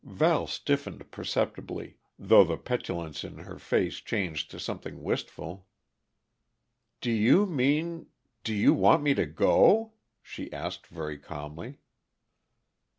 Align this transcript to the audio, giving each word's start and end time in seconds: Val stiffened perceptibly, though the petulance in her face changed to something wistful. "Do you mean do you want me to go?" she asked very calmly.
Val 0.03 0.47
stiffened 0.47 1.11
perceptibly, 1.11 1.93
though 2.17 2.43
the 2.43 2.57
petulance 2.57 3.23
in 3.23 3.37
her 3.37 3.59
face 3.59 3.97
changed 3.97 4.49
to 4.49 4.59
something 4.59 5.03
wistful. 5.03 5.67
"Do 7.01 7.11
you 7.11 7.45
mean 7.45 8.07
do 8.43 8.55
you 8.55 8.73
want 8.73 9.03
me 9.03 9.13
to 9.13 9.27
go?" 9.27 9.93
she 10.23 10.51
asked 10.51 10.87
very 10.87 11.19
calmly. 11.19 11.77